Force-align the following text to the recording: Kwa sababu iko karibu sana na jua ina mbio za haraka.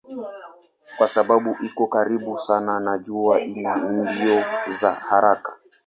Kwa 0.97 1.07
sababu 1.07 1.57
iko 1.65 1.87
karibu 1.87 2.39
sana 2.39 2.79
na 2.79 2.97
jua 2.97 3.41
ina 3.41 3.75
mbio 3.77 4.43
za 4.73 4.91
haraka. 4.93 5.57